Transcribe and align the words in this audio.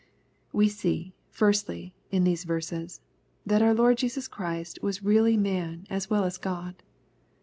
We 0.51 0.67
see, 0.67 1.13
firstly, 1.29 1.93
in 2.09 2.23
these 2.23 2.43
verseis, 2.43 3.01
that 3.45 3.61
our 3.61 3.75
Lord 3.75 3.97
Jesua 3.99 4.31
Christ 4.31 4.79
was 4.81 5.03
really 5.03 5.37
man 5.37 5.85
as 5.91 6.07
weU 6.07 6.25
as 6.25 6.39
God. 6.39 6.81